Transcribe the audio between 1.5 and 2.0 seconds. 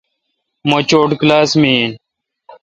می این۔